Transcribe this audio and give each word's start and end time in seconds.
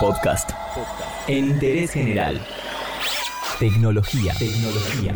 Podcast. 0.00 0.50
En 1.26 1.46
interés 1.46 1.90
general. 1.90 2.40
Tecnología. 3.58 4.32
Tecnología. 4.38 5.12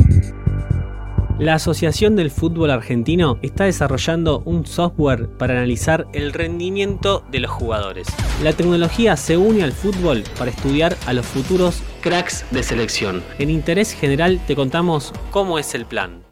La 1.38 1.54
Asociación 1.54 2.16
del 2.16 2.32
Fútbol 2.32 2.70
Argentino 2.70 3.38
está 3.42 3.64
desarrollando 3.64 4.42
un 4.44 4.66
software 4.66 5.28
para 5.28 5.54
analizar 5.54 6.06
el 6.12 6.32
rendimiento 6.32 7.24
de 7.30 7.40
los 7.40 7.50
jugadores. 7.50 8.08
La 8.42 8.52
tecnología 8.52 9.16
se 9.16 9.36
une 9.36 9.62
al 9.62 9.72
fútbol 9.72 10.24
para 10.36 10.50
estudiar 10.50 10.96
a 11.06 11.12
los 11.12 11.26
futuros 11.26 11.80
cracks 12.00 12.44
de 12.50 12.62
selección. 12.64 13.22
En 13.38 13.50
interés 13.50 13.92
general 13.92 14.40
te 14.46 14.56
contamos 14.56 15.12
cómo 15.30 15.58
es 15.60 15.74
el 15.74 15.86
plan. 15.86 16.22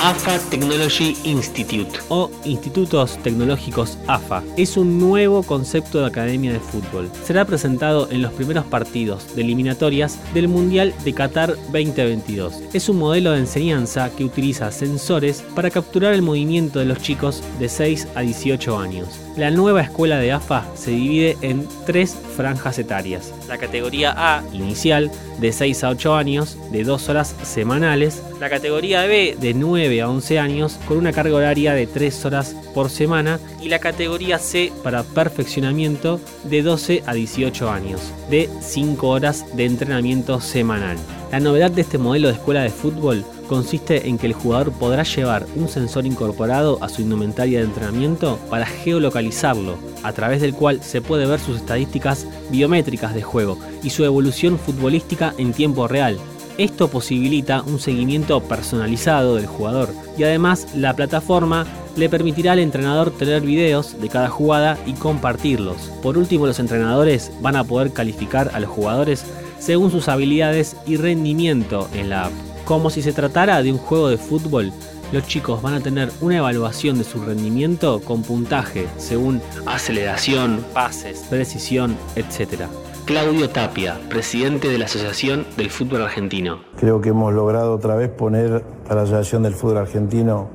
AFA 0.00 0.38
Technology 0.50 1.16
Institute 1.24 1.98
o 2.10 2.30
Institutos 2.44 3.16
Tecnológicos 3.22 3.96
AFA 4.06 4.42
es 4.56 4.76
un 4.76 4.98
nuevo 4.98 5.42
concepto 5.42 6.00
de 6.00 6.06
academia 6.06 6.52
de 6.52 6.60
fútbol. 6.60 7.10
Será 7.24 7.46
presentado 7.46 8.08
en 8.10 8.20
los 8.20 8.32
primeros 8.32 8.66
partidos 8.66 9.34
de 9.34 9.42
eliminatorias 9.42 10.18
del 10.34 10.48
Mundial 10.48 10.94
de 11.02 11.14
Qatar 11.14 11.56
2022. 11.72 12.62
Es 12.74 12.88
un 12.90 12.98
modelo 12.98 13.32
de 13.32 13.40
enseñanza 13.40 14.10
que 14.14 14.24
utiliza 14.24 14.70
sensores 14.70 15.42
para 15.54 15.70
capturar 15.70 16.12
el 16.12 16.22
movimiento 16.22 16.78
de 16.78 16.84
los 16.84 16.98
chicos 16.98 17.42
de 17.58 17.68
6 17.68 18.08
a 18.14 18.20
18 18.20 18.78
años. 18.78 19.20
La 19.36 19.50
nueva 19.50 19.82
escuela 19.82 20.18
de 20.18 20.32
AFA 20.32 20.64
se 20.74 20.92
divide 20.92 21.36
en 21.42 21.68
tres 21.84 22.16
franjas 22.36 22.78
etarias. 22.78 23.34
La 23.48 23.58
categoría 23.58 24.14
A 24.16 24.42
inicial 24.54 25.10
de 25.38 25.52
6 25.52 25.84
a 25.84 25.90
8 25.90 26.14
años 26.14 26.56
de 26.70 26.84
2 26.84 27.08
horas 27.10 27.34
semanales. 27.42 28.22
La 28.40 28.48
categoría 28.48 29.04
B 29.04 29.36
de 29.38 29.52
9 29.52 29.85
a 29.86 30.10
11 30.10 30.38
años 30.38 30.78
con 30.86 30.98
una 30.98 31.12
carga 31.12 31.36
horaria 31.36 31.72
de 31.72 31.86
3 31.86 32.24
horas 32.24 32.56
por 32.74 32.90
semana. 32.90 33.38
Y 33.62 33.68
la 33.68 33.78
categoría 33.78 34.38
C 34.38 34.72
para 34.82 35.02
perfeccionamiento 35.02 36.20
de 36.44 36.62
12 36.62 37.02
a 37.06 37.14
18 37.14 37.70
años 37.70 38.00
de 38.30 38.50
5 38.60 39.08
horas 39.08 39.44
de 39.56 39.64
entrenamiento 39.64 40.40
semanal. 40.40 40.96
La 41.30 41.40
novedad 41.40 41.70
de 41.70 41.82
este 41.82 41.98
modelo 41.98 42.28
de 42.28 42.34
escuela 42.34 42.62
de 42.62 42.70
fútbol 42.70 43.24
consiste 43.48 44.08
en 44.08 44.18
que 44.18 44.26
el 44.26 44.32
jugador 44.32 44.72
podrá 44.72 45.02
llevar 45.04 45.46
un 45.54 45.68
sensor 45.68 46.06
incorporado 46.06 46.78
a 46.82 46.88
su 46.88 47.02
indumentaria 47.02 47.60
de 47.60 47.66
entrenamiento 47.66 48.38
para 48.50 48.66
geolocalizarlo, 48.66 49.76
a 50.02 50.12
través 50.12 50.40
del 50.40 50.54
cual 50.54 50.82
se 50.82 51.00
puede 51.00 51.26
ver 51.26 51.40
sus 51.40 51.56
estadísticas 51.56 52.26
biométricas 52.50 53.14
de 53.14 53.22
juego 53.22 53.58
y 53.82 53.90
su 53.90 54.04
evolución 54.04 54.58
futbolística 54.58 55.34
en 55.38 55.52
tiempo 55.52 55.88
real. 55.88 56.18
Esto 56.58 56.88
posibilita 56.88 57.62
un 57.62 57.78
seguimiento 57.78 58.40
personalizado 58.42 59.36
del 59.36 59.46
jugador 59.46 59.90
y 60.16 60.22
además 60.22 60.68
la 60.74 60.96
plataforma 60.96 61.66
le 61.96 62.08
permitirá 62.08 62.52
al 62.52 62.60
entrenador 62.60 63.10
tener 63.10 63.42
videos 63.42 64.00
de 64.00 64.08
cada 64.08 64.28
jugada 64.28 64.78
y 64.86 64.94
compartirlos. 64.94 65.76
Por 66.02 66.16
último, 66.16 66.46
los 66.46 66.58
entrenadores 66.58 67.30
van 67.40 67.56
a 67.56 67.64
poder 67.64 67.92
calificar 67.92 68.50
a 68.54 68.60
los 68.60 68.70
jugadores 68.70 69.24
según 69.58 69.90
sus 69.90 70.08
habilidades 70.08 70.76
y 70.86 70.96
rendimiento 70.96 71.88
en 71.94 72.08
la 72.08 72.26
app. 72.26 72.32
Como 72.64 72.88
si 72.88 73.02
se 73.02 73.12
tratara 73.12 73.62
de 73.62 73.72
un 73.72 73.78
juego 73.78 74.08
de 74.08 74.16
fútbol, 74.16 74.72
los 75.12 75.26
chicos 75.26 75.62
van 75.62 75.74
a 75.74 75.80
tener 75.80 76.10
una 76.20 76.38
evaluación 76.38 76.98
de 76.98 77.04
su 77.04 77.22
rendimiento 77.22 78.00
con 78.00 78.22
puntaje 78.22 78.88
según 78.96 79.40
aceleración, 79.66 80.64
pases, 80.72 81.24
precisión, 81.28 81.96
etc. 82.16 82.62
Claudio 83.06 83.48
Tapia, 83.48 84.00
presidente 84.10 84.68
de 84.68 84.78
la 84.78 84.86
Asociación 84.86 85.46
del 85.56 85.70
Fútbol 85.70 86.02
Argentino. 86.02 86.58
Creo 86.76 87.00
que 87.00 87.10
hemos 87.10 87.32
logrado 87.32 87.72
otra 87.72 87.94
vez 87.94 88.10
poner 88.10 88.64
a 88.88 88.94
la 88.96 89.02
Asociación 89.02 89.44
del 89.44 89.54
Fútbol 89.54 89.76
Argentino 89.76 90.48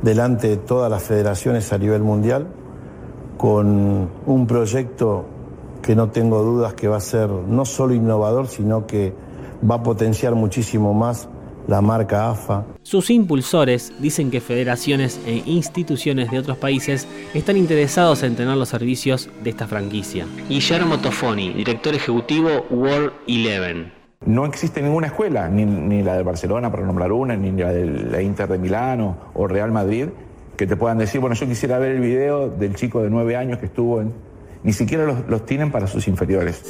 delante 0.00 0.46
de 0.46 0.56
todas 0.58 0.88
las 0.88 1.02
federaciones 1.02 1.72
a 1.72 1.78
nivel 1.78 2.02
mundial 2.02 2.46
con 3.36 4.08
un 4.26 4.46
proyecto 4.46 5.24
que 5.82 5.96
no 5.96 6.10
tengo 6.10 6.44
dudas 6.44 6.74
que 6.74 6.86
va 6.86 6.98
a 6.98 7.00
ser 7.00 7.28
no 7.28 7.64
solo 7.64 7.94
innovador, 7.94 8.46
sino 8.46 8.86
que 8.86 9.12
va 9.68 9.74
a 9.74 9.82
potenciar 9.82 10.36
muchísimo 10.36 10.94
más 10.94 11.28
la 11.66 11.80
marca 11.80 12.30
AFA. 12.30 12.64
Sus 12.82 13.10
impulsores 13.10 13.92
dicen 13.98 14.30
que 14.30 14.40
federaciones 14.40 15.20
e 15.26 15.42
instituciones 15.46 16.30
de 16.30 16.38
otros 16.38 16.58
países 16.58 17.06
están 17.34 17.56
interesados 17.56 18.22
en 18.22 18.36
tener 18.36 18.56
los 18.56 18.68
servicios 18.68 19.28
de 19.42 19.50
esta 19.50 19.66
franquicia. 19.66 20.26
Guillermo 20.48 20.98
Tofoni, 20.98 21.52
director 21.52 21.94
ejecutivo 21.94 22.66
World 22.70 23.12
Eleven. 23.26 23.92
No 24.24 24.46
existe 24.46 24.80
ninguna 24.82 25.08
escuela, 25.08 25.48
ni, 25.48 26.02
la 26.02 26.16
de 26.16 26.22
Barcelona, 26.22 26.70
para 26.70 26.84
nombrar 26.84 27.10
una, 27.10 27.36
ni 27.36 27.50
la 27.50 27.72
de 27.72 27.86
la 27.86 28.22
Inter 28.22 28.48
de 28.48 28.58
Milano 28.58 29.16
o 29.34 29.48
Real 29.48 29.72
Madrid, 29.72 30.06
que 30.56 30.66
te 30.66 30.76
puedan 30.76 30.98
decir, 30.98 31.20
bueno, 31.20 31.34
yo 31.34 31.46
quisiera 31.48 31.78
ver 31.78 31.92
el 31.92 32.00
video 32.00 32.48
del 32.48 32.76
chico 32.76 33.02
de 33.02 33.10
nueve 33.10 33.36
años 33.36 33.58
que 33.58 33.66
estuvo 33.66 34.00
en... 34.00 34.12
Ni 34.62 34.72
siquiera 34.72 35.04
los, 35.04 35.26
los 35.28 35.44
tienen 35.44 35.72
para 35.72 35.88
sus 35.88 36.06
inferiores. 36.06 36.62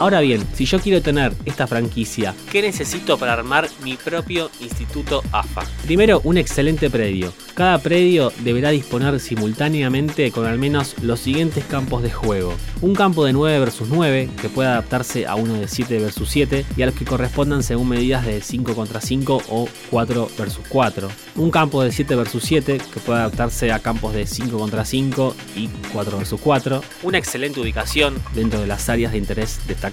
Ahora 0.00 0.20
bien, 0.20 0.42
si 0.54 0.64
yo 0.64 0.80
quiero 0.80 1.02
tener 1.02 1.34
esta 1.44 1.66
franquicia, 1.66 2.34
¿qué 2.50 2.62
necesito 2.62 3.18
para 3.18 3.34
armar 3.34 3.68
mi 3.84 3.98
propio 3.98 4.50
instituto 4.62 5.22
AFA? 5.30 5.62
Primero, 5.84 6.22
un 6.24 6.38
excelente 6.38 6.88
predio. 6.88 7.34
Cada 7.52 7.76
predio 7.76 8.32
deberá 8.38 8.70
disponer 8.70 9.20
simultáneamente 9.20 10.30
con 10.32 10.46
al 10.46 10.56
menos 10.56 10.96
los 11.02 11.20
siguientes 11.20 11.66
campos 11.66 12.02
de 12.02 12.10
juego. 12.10 12.54
Un 12.80 12.94
campo 12.94 13.26
de 13.26 13.34
9 13.34 13.60
vs 13.62 13.82
9, 13.90 14.30
que 14.40 14.48
pueda 14.48 14.70
adaptarse 14.70 15.26
a 15.26 15.34
uno 15.34 15.52
de 15.52 15.68
7 15.68 15.98
vs 15.98 16.22
7 16.26 16.64
y 16.78 16.80
a 16.82 16.86
los 16.86 16.94
que 16.94 17.04
correspondan 17.04 17.62
según 17.62 17.90
medidas 17.90 18.24
de 18.24 18.40
5 18.40 18.74
contra 18.74 19.02
5 19.02 19.42
o 19.50 19.68
4 19.90 20.30
vs 20.38 20.60
4. 20.70 21.08
Un 21.36 21.50
campo 21.50 21.82
de 21.82 21.92
7 21.92 22.16
vs 22.16 22.42
7, 22.42 22.78
que 22.78 23.00
pueda 23.00 23.18
adaptarse 23.18 23.70
a 23.70 23.80
campos 23.80 24.14
de 24.14 24.26
5 24.26 24.56
contra 24.56 24.86
5 24.86 25.36
y 25.56 25.68
4 25.92 26.18
vs 26.20 26.34
4. 26.40 26.82
Una 27.02 27.18
excelente 27.18 27.60
ubicación 27.60 28.14
dentro 28.34 28.62
de 28.62 28.66
las 28.66 28.88
áreas 28.88 29.12
de 29.12 29.18
interés 29.18 29.60
destacadas 29.68 29.89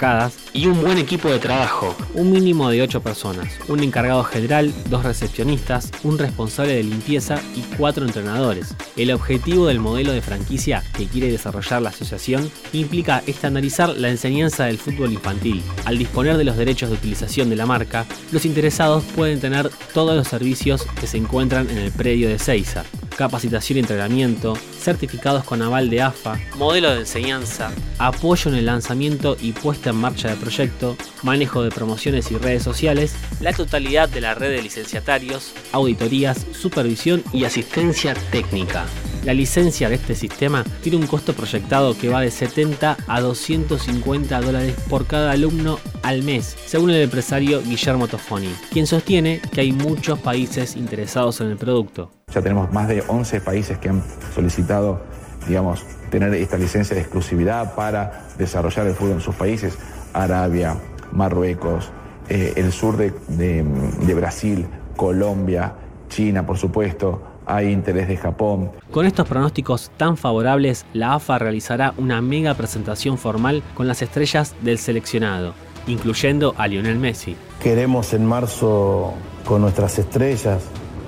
y 0.53 0.67
un 0.67 0.79
buen 0.81 0.99
equipo 0.99 1.27
de 1.29 1.39
trabajo, 1.39 1.95
un 2.13 2.31
mínimo 2.31 2.69
de 2.69 2.83
8 2.83 3.01
personas, 3.01 3.57
un 3.67 3.83
encargado 3.83 4.23
general, 4.23 4.71
dos 4.89 5.03
recepcionistas, 5.03 5.91
un 6.03 6.19
responsable 6.19 6.75
de 6.75 6.83
limpieza 6.83 7.39
y 7.55 7.61
cuatro 7.77 8.05
entrenadores. 8.05 8.75
El 8.95 9.11
objetivo 9.11 9.65
del 9.65 9.79
modelo 9.79 10.11
de 10.11 10.21
franquicia 10.21 10.83
que 10.95 11.07
quiere 11.07 11.31
desarrollar 11.31 11.81
la 11.81 11.89
asociación 11.89 12.51
implica 12.73 13.23
estandarizar 13.25 13.89
la 13.89 14.09
enseñanza 14.09 14.65
del 14.65 14.77
fútbol 14.77 15.13
infantil. 15.13 15.63
Al 15.85 15.97
disponer 15.97 16.37
de 16.37 16.43
los 16.43 16.57
derechos 16.57 16.89
de 16.89 16.95
utilización 16.95 17.49
de 17.49 17.55
la 17.55 17.65
marca, 17.65 18.05
los 18.31 18.45
interesados 18.45 19.03
pueden 19.15 19.39
tener 19.39 19.69
todos 19.93 20.15
los 20.15 20.27
servicios 20.27 20.85
que 20.99 21.07
se 21.07 21.17
encuentran 21.17 21.69
en 21.71 21.79
el 21.79 21.91
predio 21.91 22.29
de 22.29 22.37
Seiza 22.37 22.83
capacitación 23.17 23.77
y 23.77 23.79
entrenamiento, 23.81 24.55
certificados 24.55 25.43
con 25.43 25.61
aval 25.61 25.89
de 25.89 26.01
AFA, 26.01 26.39
modelo 26.55 26.91
de 26.91 26.99
enseñanza, 26.99 27.71
apoyo 27.97 28.49
en 28.51 28.57
el 28.57 28.67
lanzamiento 28.67 29.35
y 29.41 29.51
puesta 29.51 29.89
en 29.89 29.97
marcha 29.97 30.29
de 30.29 30.35
proyecto, 30.35 30.95
manejo 31.23 31.63
de 31.63 31.71
promociones 31.71 32.31
y 32.31 32.37
redes 32.37 32.63
sociales, 32.63 33.15
la 33.41 33.51
totalidad 33.53 34.07
de 34.07 34.21
la 34.21 34.35
red 34.35 34.51
de 34.51 34.61
licenciatarios, 34.61 35.53
auditorías, 35.73 36.45
supervisión 36.53 37.23
y 37.33 37.43
asistencia 37.43 38.13
técnica. 38.31 38.85
La 39.25 39.33
licencia 39.33 39.89
de 39.89 39.95
este 39.95 40.15
sistema 40.15 40.63
tiene 40.81 40.99
un 40.99 41.07
costo 41.07 41.33
proyectado 41.33 41.97
que 41.97 42.07
va 42.07 42.21
de 42.21 42.31
70 42.31 42.95
a 43.07 43.19
250 43.19 44.39
dólares 44.39 44.75
por 44.87 45.05
cada 45.05 45.31
alumno 45.31 45.79
al 46.03 46.23
mes, 46.23 46.55
según 46.65 46.91
el 46.91 47.01
empresario 47.01 47.61
Guillermo 47.61 48.07
Tofoni, 48.07 48.53
quien 48.71 48.87
sostiene 48.87 49.41
que 49.51 49.61
hay 49.61 49.73
muchos 49.73 50.19
países 50.19 50.77
interesados 50.77 51.41
en 51.41 51.47
el 51.47 51.57
producto. 51.57 52.16
Ya 52.33 52.41
tenemos 52.41 52.73
más 52.73 52.89
de 52.89 53.01
11 53.07 53.39
países 53.39 53.77
que 53.77 53.87
han 53.87 54.03
solicitado, 54.35 54.99
digamos, 55.47 55.85
tener 56.09 56.33
esta 56.33 56.57
licencia 56.57 56.93
de 56.93 57.01
exclusividad 57.01 57.73
para 57.73 58.27
desarrollar 58.37 58.85
el 58.85 58.95
fútbol 58.95 59.13
en 59.13 59.21
sus 59.21 59.33
países. 59.33 59.77
Arabia, 60.11 60.75
Marruecos, 61.13 61.89
eh, 62.27 62.51
el 62.57 62.73
sur 62.73 62.97
de, 62.97 63.13
de 63.29 64.13
Brasil, 64.13 64.67
Colombia, 64.97 65.75
China, 66.09 66.45
por 66.45 66.57
supuesto, 66.57 67.21
hay 67.45 67.71
interés 67.71 68.09
de 68.09 68.17
Japón. 68.17 68.71
Con 68.91 69.05
estos 69.05 69.25
pronósticos 69.25 69.89
tan 69.95 70.17
favorables, 70.17 70.85
la 70.91 71.13
AFA 71.13 71.39
realizará 71.39 71.93
una 71.97 72.21
mega 72.21 72.55
presentación 72.55 73.17
formal 73.17 73.63
con 73.73 73.87
las 73.87 74.01
estrellas 74.01 74.53
del 74.61 74.79
seleccionado, 74.79 75.53
incluyendo 75.87 76.55
a 76.57 76.67
Lionel 76.67 76.99
Messi. 76.99 77.37
Queremos 77.63 78.13
en 78.13 78.25
marzo 78.25 79.13
con 79.45 79.61
nuestras 79.61 79.97
estrellas 79.97 80.61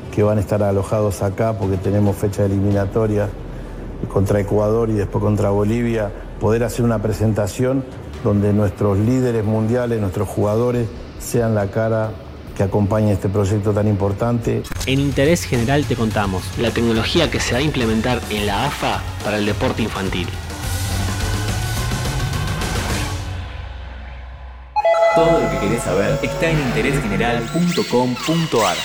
que 0.09 0.23
van 0.23 0.38
a 0.38 0.41
estar 0.41 0.63
alojados 0.63 1.21
acá 1.21 1.57
porque 1.57 1.77
tenemos 1.77 2.15
fecha 2.15 2.45
eliminatoria 2.45 3.29
contra 4.07 4.39
Ecuador 4.39 4.89
y 4.89 4.94
después 4.94 5.23
contra 5.23 5.50
Bolivia, 5.50 6.11
poder 6.39 6.63
hacer 6.63 6.85
una 6.85 7.01
presentación 7.01 7.83
donde 8.23 8.53
nuestros 8.53 8.97
líderes 8.97 9.44
mundiales, 9.44 10.00
nuestros 10.00 10.27
jugadores, 10.27 10.88
sean 11.19 11.53
la 11.56 11.67
cara 11.67 12.11
que 12.56 12.63
acompañe 12.63 13.11
este 13.13 13.29
proyecto 13.29 13.71
tan 13.71 13.88
importante. 13.88 14.63
En 14.85 15.00
Interés 15.00 15.45
General 15.45 15.85
te 15.85 15.95
contamos 15.95 16.44
la 16.57 16.71
tecnología 16.71 17.31
que 17.31 17.39
se 17.39 17.53
va 17.53 17.59
a 17.59 17.61
implementar 17.61 18.19
en 18.29 18.45
la 18.45 18.65
AFA 18.65 19.01
para 19.23 19.38
el 19.38 19.45
deporte 19.45 19.83
infantil. 19.83 20.27
Todo 25.15 25.39
lo 25.39 25.50
que 25.50 25.59
querés 25.59 25.83
saber 25.83 26.19
está 26.21 26.50
en 26.50 26.59
interésgeneral.com.ar. 26.59 28.75